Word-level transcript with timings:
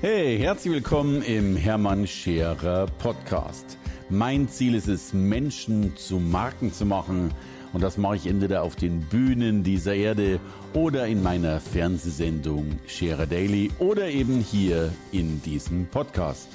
Hey, 0.00 0.38
herzlich 0.38 0.74
willkommen 0.74 1.22
im 1.22 1.56
Hermann 1.56 2.06
Scherer 2.06 2.86
Podcast. 2.86 3.76
Mein 4.08 4.48
Ziel 4.48 4.76
ist 4.76 4.86
es, 4.86 5.12
Menschen 5.12 5.96
zu 5.96 6.20
Marken 6.20 6.72
zu 6.72 6.86
machen. 6.86 7.34
Und 7.72 7.80
das 7.80 7.98
mache 7.98 8.14
ich 8.14 8.28
entweder 8.28 8.62
auf 8.62 8.76
den 8.76 9.00
Bühnen 9.00 9.64
dieser 9.64 9.96
Erde 9.96 10.38
oder 10.72 11.08
in 11.08 11.20
meiner 11.20 11.58
Fernsehsendung 11.58 12.78
Scherer 12.86 13.26
Daily 13.26 13.72
oder 13.80 14.08
eben 14.08 14.38
hier 14.38 14.92
in 15.10 15.42
diesem 15.42 15.86
Podcast. 15.86 16.46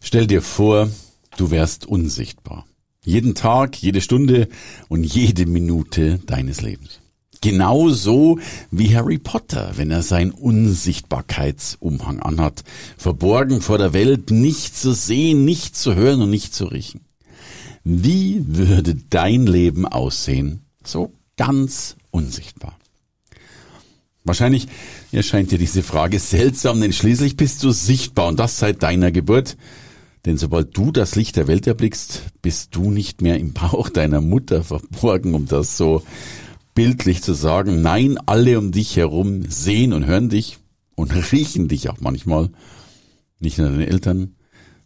Stell 0.00 0.26
dir 0.26 0.42
vor, 0.42 0.90
du 1.36 1.52
wärst 1.52 1.86
unsichtbar. 1.86 2.66
Jeden 3.04 3.36
Tag, 3.36 3.76
jede 3.76 4.00
Stunde 4.00 4.48
und 4.88 5.04
jede 5.04 5.46
Minute 5.46 6.18
deines 6.26 6.62
Lebens. 6.62 7.00
Genauso 7.42 8.38
wie 8.70 8.94
Harry 8.94 9.18
Potter, 9.18 9.72
wenn 9.76 9.90
er 9.90 10.02
seinen 10.02 10.30
Unsichtbarkeitsumhang 10.30 12.20
anhat. 12.20 12.64
Verborgen 12.98 13.62
vor 13.62 13.78
der 13.78 13.94
Welt, 13.94 14.30
nicht 14.30 14.76
zu 14.76 14.92
sehen, 14.92 15.44
nicht 15.46 15.74
zu 15.74 15.94
hören 15.94 16.20
und 16.20 16.30
nicht 16.30 16.54
zu 16.54 16.66
riechen. 16.66 17.00
Wie 17.82 18.44
würde 18.46 18.94
dein 18.94 19.46
Leben 19.46 19.86
aussehen? 19.86 20.66
So 20.84 21.14
ganz 21.36 21.96
unsichtbar. 22.10 22.76
Wahrscheinlich 24.24 24.68
erscheint 25.12 25.50
dir 25.50 25.58
diese 25.58 25.82
Frage 25.82 26.18
seltsam, 26.18 26.80
denn 26.80 26.92
schließlich 26.92 27.38
bist 27.38 27.62
du 27.62 27.70
sichtbar 27.70 28.28
und 28.28 28.38
das 28.38 28.58
seit 28.58 28.82
deiner 28.82 29.12
Geburt. 29.12 29.56
Denn 30.26 30.36
sobald 30.36 30.76
du 30.76 30.92
das 30.92 31.16
Licht 31.16 31.36
der 31.36 31.48
Welt 31.48 31.66
erblickst, 31.66 32.24
bist 32.42 32.76
du 32.76 32.90
nicht 32.90 33.22
mehr 33.22 33.38
im 33.38 33.54
Bauch 33.54 33.88
deiner 33.88 34.20
Mutter 34.20 34.62
verborgen, 34.62 35.32
um 35.32 35.46
das 35.46 35.78
so 35.78 36.02
bildlich 36.80 37.22
zu 37.22 37.34
sagen. 37.34 37.82
Nein, 37.82 38.16
alle 38.24 38.58
um 38.58 38.72
dich 38.72 38.96
herum 38.96 39.42
sehen 39.50 39.92
und 39.92 40.06
hören 40.06 40.30
dich 40.30 40.56
und 40.94 41.12
riechen 41.32 41.68
dich 41.68 41.90
auch 41.90 42.00
manchmal. 42.00 42.48
Nicht 43.38 43.58
nur 43.58 43.68
deine 43.68 43.86
Eltern, 43.86 44.36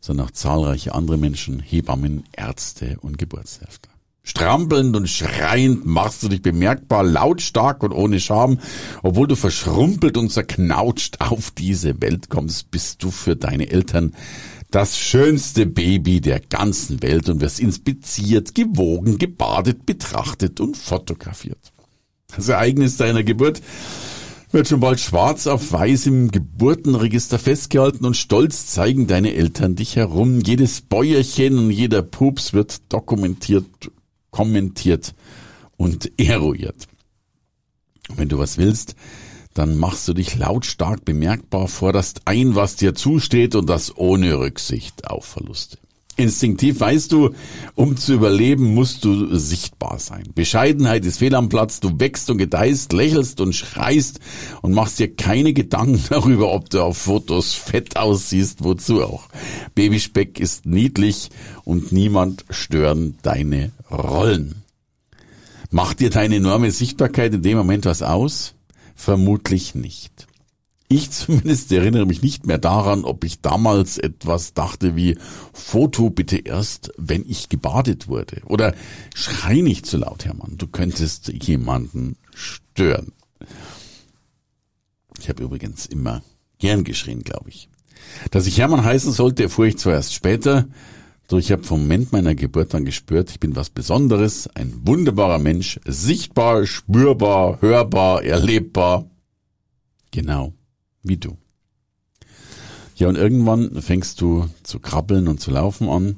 sondern 0.01 0.27
auch 0.27 0.33
zahlreiche 0.33 0.93
andere 0.93 1.19
Menschen, 1.19 1.61
Hebammen, 1.61 2.25
Ärzte 2.33 2.97
und 3.01 3.17
Geburtshilfe. 3.17 3.79
Strampelnd 4.25 4.97
und 4.97 5.09
schreiend 5.09 5.87
machst 5.87 6.25
du 6.25 6.29
dich 6.29 6.43
bemerkbar, 6.43 7.05
lautstark 7.05 7.85
und 7.85 7.93
ohne 7.93 8.19
Scham. 8.19 8.59
Obwohl 9.05 9.29
du 9.29 9.37
verschrumpelt 9.37 10.17
und 10.17 10.33
zerknautscht 10.33 11.21
auf 11.21 11.53
diese 11.53 12.03
Welt 12.03 12.29
kommst, 12.29 12.73
bist 12.73 13.05
du 13.05 13.13
für 13.13 13.37
deine 13.37 13.71
Eltern 13.71 14.17
das 14.73 14.99
schönste 14.99 15.65
Baby 15.65 16.21
der 16.21 16.41
ganzen 16.41 17.05
Welt 17.05 17.29
und 17.29 17.41
wirst 17.41 17.61
inspiziert, 17.61 18.53
gewogen, 18.57 19.19
gebadet, 19.19 19.87
betrachtet 19.87 20.59
und 20.59 20.77
fotografiert. 20.77 21.74
Das 22.37 22.49
Ereignis 22.49 22.97
deiner 22.97 23.23
Geburt 23.23 23.63
wird 24.51 24.69
schon 24.69 24.81
bald 24.81 25.01
schwarz 25.01 25.47
auf 25.47 25.73
weiß 25.73 26.07
im 26.07 26.31
Geburtenregister 26.31 27.39
festgehalten 27.39 28.05
und 28.05 28.17
stolz 28.17 28.67
zeigen 28.67 29.07
deine 29.07 29.35
Eltern 29.35 29.75
dich 29.75 29.97
herum. 29.97 30.41
Jedes 30.41 30.81
Bäuerchen 30.81 31.59
und 31.59 31.71
jeder 31.71 32.03
Pups 32.03 32.53
wird 32.53 32.93
dokumentiert, 32.93 33.67
kommentiert 34.31 35.15
und 35.77 36.13
eruiert. 36.19 36.87
Und 38.09 38.19
wenn 38.19 38.29
du 38.29 38.39
was 38.39 38.59
willst, 38.59 38.95
dann 39.55 39.77
machst 39.77 40.07
du 40.09 40.15
dich 40.15 40.37
lautstark 40.37 41.05
bemerkbar, 41.05 41.69
forderst 41.69 42.23
ein, 42.27 42.55
was 42.55 42.77
dir 42.77 42.95
zusteht 42.95 43.55
und 43.55 43.69
das 43.69 43.97
ohne 43.97 44.39
Rücksicht 44.39 45.09
auf 45.09 45.25
Verluste. 45.25 45.79
Instinktiv 46.17 46.79
weißt 46.79 47.11
du, 47.11 47.31
um 47.75 47.97
zu 47.97 48.15
überleben, 48.15 48.75
musst 48.75 49.05
du 49.05 49.37
sichtbar 49.37 49.99
sein. 49.99 50.25
Bescheidenheit 50.35 51.05
ist 51.05 51.19
fehl 51.19 51.35
am 51.35 51.49
Platz, 51.49 51.81
du 51.81 51.99
wächst 51.99 52.31
und 52.31 52.39
gedeihst, 52.39 52.93
lächelst 52.93 53.41
und 53.41 53.53
schreist 53.53 54.21
und 54.63 54.73
machst 54.73 55.01
dir 55.01 55.13
keine 55.15 55.53
Gedanken 55.53 56.03
darüber, 56.09 56.53
ob 56.53 56.71
du 56.71 56.83
auf 56.83 56.99
Fotos 56.99 57.55
fett 57.55 57.97
aussiehst, 57.97 58.63
wozu 58.63 59.03
auch. 59.03 59.29
Babyspeck 59.75 60.39
ist 60.39 60.67
niedlich 60.67 61.31
und 61.65 61.91
niemand 61.91 62.45
stören 62.49 63.19
deine 63.23 63.73
Rollen. 63.91 64.63
Macht 65.71 65.99
dir 65.99 66.11
deine 66.11 66.37
enorme 66.37 66.71
Sichtbarkeit 66.71 67.35
in 67.35 67.43
dem 67.43 67.59
Moment 67.59 67.87
was 67.87 68.03
aus? 68.03 68.55
Vermutlich 68.95 69.75
nicht. 69.75 70.29
Ich 70.95 71.11
zumindest 71.11 71.73
erinnere 71.73 72.07
mich 72.07 72.23
nicht 72.23 72.47
mehr 72.47 72.59
daran, 72.59 73.05
ob 73.05 73.25
ich 73.25 73.41
damals 73.41 73.99
etwas 73.99 74.55
dachte 74.55 74.95
wie 74.95 75.19
Foto 75.53 76.09
bitte 76.09 76.37
erst, 76.37 76.93
wenn 76.97 77.29
ich 77.29 77.49
gebadet 77.49 78.07
wurde. 78.07 78.43
Oder 78.45 78.77
schrei 79.13 79.61
nicht 79.61 79.87
zu 79.87 79.97
laut, 79.97 80.25
Hermann, 80.25 80.57
du 80.57 80.69
könntest 80.69 81.33
jemanden 81.33 82.15
stören. 82.33 83.11
Ich 85.19 85.29
habe 85.29 85.43
übrigens 85.43 85.87
immer 85.87 86.23
gern 86.59 86.85
geschrien, 86.85 87.25
glaube 87.25 87.49
ich. 87.49 87.69
Dass 88.31 88.47
ich 88.47 88.59
Hermann 88.59 88.85
heißen 88.85 89.11
sollte, 89.11 89.43
erfuhr 89.43 89.67
ich 89.67 89.79
zwar 89.79 89.95
erst 89.95 90.15
später, 90.15 90.69
doch 91.27 91.39
ich 91.39 91.51
habe 91.51 91.65
vom 91.65 91.81
Moment 91.81 92.13
meiner 92.13 92.37
Geburt 92.37 92.73
an 92.73 92.85
gespürt, 92.85 93.31
ich 93.31 93.41
bin 93.41 93.57
was 93.57 93.69
Besonderes, 93.69 94.49
ein 94.55 94.73
wunderbarer 94.85 95.41
Mensch, 95.41 95.81
sichtbar, 95.85 96.67
spürbar, 96.67 97.61
hörbar, 97.63 98.23
erlebbar. 98.23 99.11
Genau 100.13 100.55
wie 101.05 101.17
du. 101.17 101.37
Ja, 102.97 103.09
und 103.09 103.17
irgendwann 103.17 103.81
fängst 103.81 104.21
du 104.21 104.49
zu 104.63 104.81
krabbeln 104.81 105.29
und 105.29 105.41
zu 105.41 105.51
laufen 105.51 105.89
an. 105.89 106.17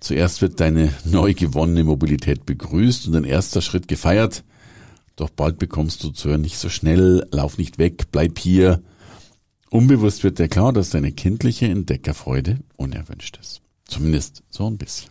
Zuerst 0.00 0.42
wird 0.42 0.58
deine 0.60 0.92
neu 1.04 1.32
gewonnene 1.32 1.84
Mobilität 1.84 2.44
begrüßt 2.44 3.06
und 3.08 3.16
ein 3.16 3.24
erster 3.24 3.62
Schritt 3.62 3.88
gefeiert. 3.88 4.42
Doch 5.16 5.30
bald 5.30 5.58
bekommst 5.58 6.02
du 6.02 6.10
zu 6.10 6.30
hören, 6.30 6.40
nicht 6.40 6.58
so 6.58 6.68
schnell, 6.68 7.26
lauf 7.30 7.58
nicht 7.58 7.78
weg, 7.78 8.10
bleib 8.10 8.38
hier. 8.38 8.82
Unbewusst 9.70 10.24
wird 10.24 10.38
dir 10.38 10.48
klar, 10.48 10.72
dass 10.72 10.90
deine 10.90 11.12
kindliche 11.12 11.66
Entdeckerfreude 11.66 12.58
unerwünscht 12.76 13.38
ist. 13.40 13.62
Zumindest 13.86 14.42
so 14.50 14.66
ein 14.66 14.78
bisschen. 14.78 15.10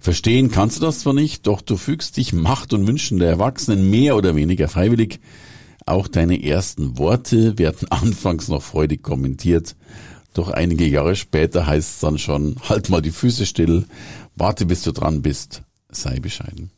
Verstehen 0.00 0.50
kannst 0.50 0.78
du 0.78 0.82
das 0.82 1.00
zwar 1.00 1.14
nicht, 1.14 1.46
doch 1.46 1.60
du 1.60 1.76
fügst 1.76 2.16
dich 2.18 2.32
Macht 2.32 2.72
und 2.72 2.86
Wünschen 2.86 3.18
der 3.18 3.30
Erwachsenen 3.30 3.90
mehr 3.90 4.16
oder 4.16 4.36
weniger 4.36 4.68
freiwillig. 4.68 5.20
Auch 5.88 6.06
deine 6.06 6.42
ersten 6.44 6.98
Worte 6.98 7.58
werden 7.58 7.88
anfangs 7.90 8.48
noch 8.48 8.62
freudig 8.62 9.02
kommentiert, 9.02 9.74
doch 10.34 10.50
einige 10.50 10.86
Jahre 10.86 11.16
später 11.16 11.66
heißt 11.66 11.94
es 11.94 12.00
dann 12.00 12.18
schon, 12.18 12.56
halt 12.68 12.90
mal 12.90 13.00
die 13.00 13.10
Füße 13.10 13.46
still, 13.46 13.86
warte 14.36 14.66
bis 14.66 14.82
du 14.82 14.92
dran 14.92 15.22
bist, 15.22 15.62
sei 15.90 16.20
bescheiden. 16.20 16.70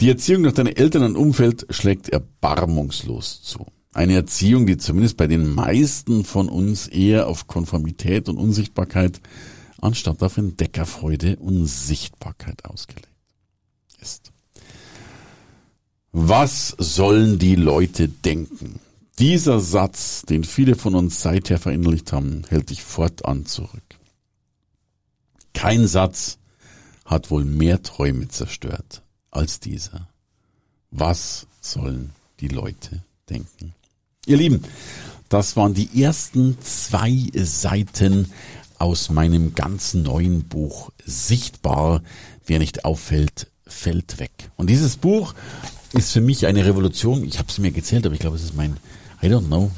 Die 0.00 0.10
Erziehung 0.10 0.42
durch 0.42 0.54
deine 0.54 0.76
Eltern 0.76 1.04
und 1.04 1.16
Umfeld 1.16 1.66
schlägt 1.70 2.10
erbarmungslos 2.10 3.42
zu. 3.42 3.66
Eine 3.94 4.14
Erziehung, 4.14 4.66
die 4.66 4.76
zumindest 4.76 5.16
bei 5.16 5.26
den 5.26 5.54
meisten 5.54 6.24
von 6.24 6.50
uns 6.50 6.88
eher 6.88 7.26
auf 7.28 7.46
Konformität 7.46 8.28
und 8.28 8.36
Unsichtbarkeit 8.36 9.20
anstatt 9.80 10.22
auf 10.22 10.36
Entdeckerfreude 10.36 11.36
und 11.36 11.66
Sichtbarkeit 11.66 12.66
ausgelegt 12.66 13.08
ist. 14.00 14.33
Was 16.16 16.76
sollen 16.78 17.40
die 17.40 17.56
Leute 17.56 18.08
denken? 18.08 18.78
Dieser 19.18 19.58
Satz, 19.58 20.22
den 20.22 20.44
viele 20.44 20.76
von 20.76 20.94
uns 20.94 21.20
seither 21.20 21.58
verinnerlicht 21.58 22.12
haben, 22.12 22.44
hält 22.48 22.70
dich 22.70 22.84
fortan 22.84 23.46
zurück. 23.46 23.82
Kein 25.54 25.88
Satz 25.88 26.38
hat 27.04 27.32
wohl 27.32 27.44
mehr 27.44 27.82
Träume 27.82 28.28
zerstört 28.28 29.02
als 29.32 29.58
dieser. 29.58 30.08
Was 30.92 31.48
sollen 31.60 32.10
die 32.38 32.46
Leute 32.46 33.02
denken? 33.28 33.74
Ihr 34.24 34.36
Lieben, 34.36 34.62
das 35.28 35.56
waren 35.56 35.74
die 35.74 36.00
ersten 36.00 36.56
zwei 36.60 37.26
Seiten 37.34 38.30
aus 38.78 39.10
meinem 39.10 39.56
ganz 39.56 39.94
neuen 39.94 40.44
Buch 40.44 40.92
Sichtbar. 41.04 42.04
Wer 42.46 42.60
nicht 42.60 42.84
auffällt, 42.84 43.50
fällt 43.66 44.20
weg. 44.20 44.30
Und 44.54 44.70
dieses 44.70 44.96
Buch 44.96 45.34
ist 45.94 46.12
für 46.12 46.20
mich 46.20 46.46
eine 46.46 46.64
Revolution. 46.66 47.24
Ich 47.24 47.38
habe 47.38 47.48
es 47.48 47.58
mir 47.58 47.70
gezählt, 47.70 48.04
aber 48.04 48.14
ich 48.14 48.20
glaube, 48.20 48.36
es 48.36 48.42
ist 48.42 48.54
mein, 48.54 48.76
I 49.22 49.26
don't 49.26 49.46
know, 49.46 49.70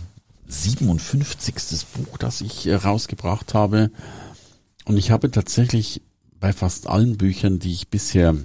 57. 0.49 1.55
Buch, 1.95 2.19
das 2.19 2.41
ich 2.41 2.67
äh, 2.67 2.75
rausgebracht 2.75 3.55
habe. 3.55 3.91
Und 4.85 4.97
ich 4.97 5.11
habe 5.11 5.31
tatsächlich 5.31 6.03
bei 6.41 6.53
fast 6.53 6.87
allen 6.87 7.17
Büchern, 7.17 7.59
die 7.59 7.73
ich 7.73 7.89
bisher 7.89 8.37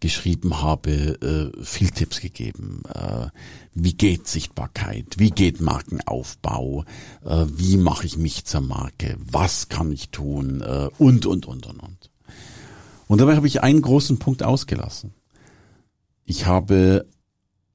geschrieben 0.00 0.62
habe, 0.62 1.52
äh, 1.60 1.64
viel 1.64 1.90
Tipps 1.90 2.20
gegeben. 2.20 2.82
Äh, 2.94 3.26
wie 3.74 3.94
geht 3.94 4.28
Sichtbarkeit? 4.28 5.16
Wie 5.18 5.30
geht 5.30 5.60
Markenaufbau? 5.60 6.84
Wie 7.22 7.76
mache 7.76 8.06
ich 8.06 8.16
mich 8.16 8.44
zur 8.44 8.60
Marke? 8.60 9.16
Was 9.20 9.68
kann 9.68 9.92
ich 9.92 10.10
tun? 10.10 10.62
Und, 10.98 11.26
und, 11.26 11.46
und, 11.46 11.66
und, 11.66 11.80
und. 11.80 12.10
Und 13.06 13.20
dabei 13.20 13.36
habe 13.36 13.46
ich 13.46 13.62
einen 13.62 13.80
großen 13.80 14.18
Punkt 14.18 14.42
ausgelassen. 14.42 15.14
Ich 16.30 16.44
habe 16.44 17.06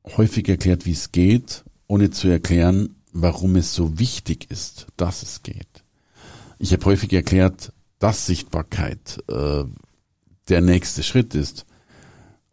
häufig 0.05 0.47
erklärt, 0.47 0.85
wie 0.85 0.91
es 0.91 1.11
geht, 1.11 1.63
ohne 1.88 2.11
zu 2.11 2.27
erklären, 2.27 2.97
warum 3.11 3.55
es 3.55 3.73
so 3.73 3.97
wichtig 3.97 4.51
ist, 4.51 4.85
dass 4.95 5.23
es 5.23 5.41
geht. 5.41 5.83
Ich 6.59 6.71
habe 6.71 6.85
häufig 6.85 7.11
erklärt, 7.13 7.73
dass 7.97 8.27
Sichtbarkeit 8.27 9.23
äh, 9.27 9.63
der 10.50 10.61
nächste 10.61 11.01
Schritt 11.01 11.33
ist. 11.33 11.65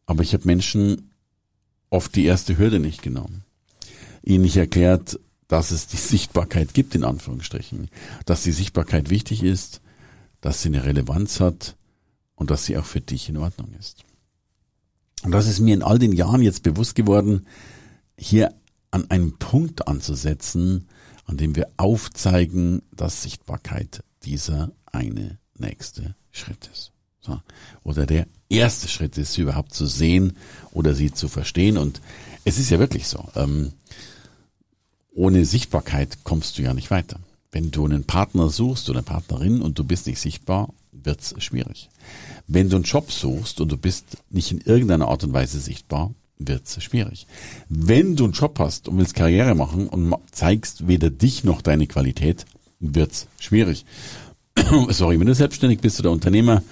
Aber 0.06 0.22
ich 0.22 0.32
habe 0.32 0.46
Menschen 0.46 1.10
oft 1.90 2.16
die 2.16 2.24
erste 2.24 2.56
Hürde 2.56 2.78
nicht 2.78 3.02
genommen. 3.02 3.44
ihnen 4.22 4.44
nicht 4.44 4.56
erklärt, 4.56 5.20
dass 5.48 5.70
es 5.70 5.86
die 5.86 5.96
Sichtbarkeit 6.14 6.72
gibt, 6.72 6.94
in 6.94 7.04
Anführungsstrichen, 7.04 7.90
dass 8.24 8.42
die 8.42 8.52
Sichtbarkeit 8.52 9.10
wichtig 9.10 9.42
ist, 9.42 9.82
dass 10.40 10.62
sie 10.62 10.70
eine 10.70 10.82
Relevanz 10.82 11.40
hat 11.40 11.76
und 12.36 12.50
dass 12.50 12.64
sie 12.64 12.78
auch 12.78 12.86
für 12.86 13.02
dich 13.02 13.28
in 13.28 13.36
Ordnung 13.36 13.74
ist. 13.78 14.06
Und 15.22 15.32
das 15.32 15.46
ist 15.46 15.60
mir 15.60 15.74
in 15.74 15.82
all 15.82 15.98
den 15.98 16.12
Jahren 16.12 16.42
jetzt 16.42 16.62
bewusst 16.62 16.94
geworden, 16.94 17.46
hier 18.16 18.54
an 18.90 19.10
einem 19.10 19.38
Punkt 19.38 19.86
anzusetzen, 19.86 20.88
an 21.26 21.36
dem 21.36 21.54
wir 21.56 21.68
aufzeigen, 21.76 22.82
dass 22.92 23.22
Sichtbarkeit 23.22 24.02
dieser 24.24 24.72
eine 24.86 25.38
nächste 25.56 26.14
Schritt 26.30 26.68
ist. 26.72 26.92
So. 27.20 27.40
Oder 27.84 28.06
der 28.06 28.26
erste 28.48 28.88
Schritt 28.88 29.16
ist, 29.18 29.34
sie 29.34 29.42
überhaupt 29.42 29.74
zu 29.74 29.86
sehen 29.86 30.36
oder 30.72 30.94
sie 30.94 31.12
zu 31.12 31.28
verstehen. 31.28 31.76
Und 31.76 32.00
es 32.44 32.58
ist 32.58 32.70
ja 32.70 32.78
wirklich 32.78 33.06
so. 33.06 33.28
Ähm, 33.36 33.72
ohne 35.12 35.44
Sichtbarkeit 35.44 36.24
kommst 36.24 36.58
du 36.58 36.62
ja 36.62 36.74
nicht 36.74 36.90
weiter. 36.90 37.20
Wenn 37.52 37.70
du 37.70 37.84
einen 37.84 38.04
Partner 38.04 38.48
suchst 38.48 38.88
oder 38.88 39.00
eine 39.00 39.04
Partnerin 39.04 39.60
und 39.60 39.78
du 39.78 39.84
bist 39.84 40.06
nicht 40.06 40.20
sichtbar, 40.20 40.72
wird's 41.04 41.34
schwierig. 41.38 41.88
Wenn 42.46 42.68
du 42.68 42.76
einen 42.76 42.84
Job 42.84 43.10
suchst 43.12 43.60
und 43.60 43.70
du 43.70 43.76
bist 43.76 44.04
nicht 44.30 44.50
in 44.50 44.60
irgendeiner 44.60 45.08
Art 45.08 45.24
und 45.24 45.32
Weise 45.32 45.60
sichtbar, 45.60 46.14
wird's 46.38 46.82
schwierig. 46.82 47.26
Wenn 47.68 48.16
du 48.16 48.24
einen 48.24 48.32
Job 48.32 48.58
hast 48.58 48.88
und 48.88 48.98
willst 48.98 49.14
Karriere 49.14 49.54
machen 49.54 49.88
und 49.88 50.14
zeigst 50.32 50.88
weder 50.88 51.10
dich 51.10 51.44
noch 51.44 51.62
deine 51.62 51.86
Qualität, 51.86 52.46
wird's 52.80 53.26
schwierig. 53.38 53.84
Sorry, 54.88 55.20
wenn 55.20 55.26
du 55.26 55.34
selbstständig 55.34 55.80
bist 55.80 56.00
oder 56.00 56.10
Unternehmer 56.10 56.62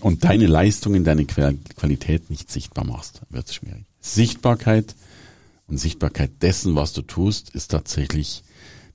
und 0.00 0.24
deine 0.24 0.46
Leistungen, 0.46 1.04
deine 1.04 1.24
Qualität 1.24 2.30
nicht 2.30 2.50
sichtbar 2.50 2.84
machst, 2.84 3.22
wird's 3.30 3.54
schwierig. 3.54 3.84
Sichtbarkeit 4.00 4.94
und 5.66 5.78
Sichtbarkeit 5.78 6.30
dessen, 6.42 6.76
was 6.76 6.92
du 6.92 7.02
tust, 7.02 7.50
ist 7.50 7.68
tatsächlich 7.70 8.42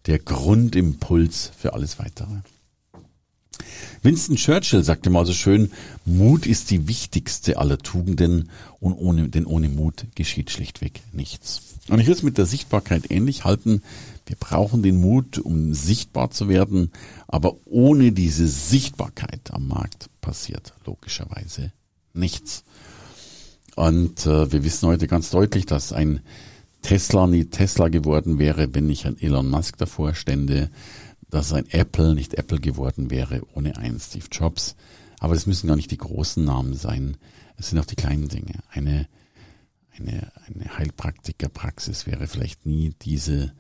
der 0.06 0.20
Grundimpuls 0.20 1.52
für 1.58 1.74
alles 1.74 2.00
weitere. 2.00 2.42
Winston 4.04 4.36
Churchill 4.36 4.84
sagte 4.84 5.10
mal 5.10 5.26
so 5.26 5.34
schön, 5.34 5.72
Mut 6.06 6.48
ist 6.48 6.72
die 6.72 6.88
wichtigste 6.88 7.58
aller 7.58 7.78
Tugenden 7.78 8.50
und 8.80 8.94
ohne, 8.94 9.30
denn 9.30 9.46
ohne 9.46 9.70
Mut 9.70 10.06
geschieht 10.16 10.50
schlichtweg 10.50 11.02
nichts. 11.14 11.62
Und 11.88 12.00
ich 12.00 12.08
will 12.08 12.14
es 12.14 12.24
mit 12.24 12.38
der 12.38 12.46
Sichtbarkeit 12.46 13.12
ähnlich 13.12 13.44
halten. 13.44 13.84
Wir 14.26 14.36
brauchen 14.38 14.82
den 14.82 15.02
Mut, 15.02 15.38
um 15.38 15.74
sichtbar 15.74 16.32
zu 16.32 16.48
werden, 16.50 16.92
aber 17.28 17.58
ohne 17.66 18.12
diese 18.12 18.48
Sichtbarkeit 18.48 19.52
am 19.52 19.68
Markt 19.68 20.10
passiert 20.22 20.74
logischerweise 20.86 21.72
nichts. 22.14 22.64
Und 23.76 24.26
äh, 24.26 24.52
wir 24.52 24.64
wissen 24.64 24.88
heute 24.88 25.08
ganz 25.08 25.30
deutlich, 25.30 25.66
dass 25.66 25.94
ein 25.94 26.22
Tesla 26.82 27.28
nie 27.28 27.46
Tesla 27.46 27.90
geworden 27.90 28.40
wäre, 28.40 28.74
wenn 28.74 28.88
nicht 28.88 29.06
ein 29.06 29.20
Elon 29.20 29.50
Musk 29.50 29.78
davor 29.78 30.16
stände, 30.16 30.70
dass 31.32 31.54
ein 31.54 31.68
Apple 31.70 32.14
nicht 32.14 32.36
Apple 32.36 32.60
geworden 32.60 33.10
wäre 33.10 33.42
ohne 33.56 33.78
einen 33.78 34.00
Steve 34.00 34.28
Jobs. 34.32 34.76
Aber 35.20 35.34
das 35.34 35.48
müssen 35.48 35.68
gar 35.68 35.76
nicht 35.76 35.92
die 35.92 35.98
großen 35.98 36.44
Namen 36.44 36.76
sein. 36.76 37.18
Es 37.58 37.70
sind 37.70 37.80
auch 37.80 37.86
die 37.86 37.96
kleinen 37.96 38.28
Dinge. 38.28 38.60
Eine, 38.70 39.08
eine, 39.98 40.32
eine 40.48 40.78
Heilpraktikerpraxis 40.78 42.06
wäre 42.06 42.28
vielleicht 42.28 42.66
nie 42.66 42.94
diese, 43.02 43.54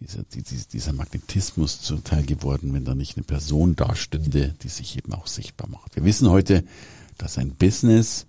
dieser, 0.00 0.22
dieser 0.24 0.92
Magnetismus 0.92 1.80
zuteil 1.82 2.24
geworden, 2.24 2.72
wenn 2.72 2.84
da 2.84 2.94
nicht 2.94 3.16
eine 3.16 3.24
Person 3.24 3.74
dastünde, 3.76 4.54
die 4.62 4.68
sich 4.68 4.96
eben 4.96 5.12
auch 5.12 5.26
sichtbar 5.26 5.68
macht. 5.68 5.96
Wir 5.96 6.04
wissen 6.04 6.30
heute, 6.30 6.64
dass 7.18 7.38
ein 7.38 7.54
Business, 7.56 8.26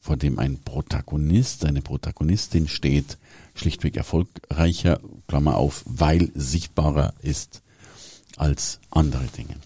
vor 0.00 0.16
dem 0.16 0.38
ein 0.38 0.58
Protagonist, 0.58 1.64
eine 1.64 1.82
Protagonistin 1.82 2.66
steht, 2.66 3.18
schlichtweg 3.54 3.96
erfolgreicher, 3.96 5.00
Klammer 5.28 5.56
auf, 5.56 5.84
weil 5.86 6.32
sichtbarer 6.34 7.14
ist 7.20 7.62
als 8.40 8.80
andere 8.90 9.26
Dinge. 9.26 9.56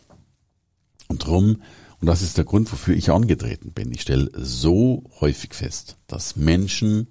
Und 1.06 1.24
drum, 1.24 1.62
und 2.00 2.06
das 2.06 2.22
ist 2.22 2.36
der 2.36 2.44
Grund, 2.44 2.70
wofür 2.72 2.96
ich 2.96 3.10
angetreten 3.10 3.70
bin, 3.72 3.92
ich 3.92 4.02
stelle 4.02 4.30
so 4.34 5.04
häufig 5.20 5.54
fest, 5.54 5.96
dass 6.08 6.34
Menschen 6.34 7.06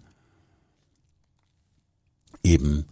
eben 2.44 2.86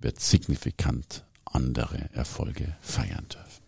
wird 0.00 0.20
signifikant 0.20 1.24
andere 1.44 2.10
Erfolge 2.12 2.76
feiern 2.80 3.26
dürfen. 3.32 3.66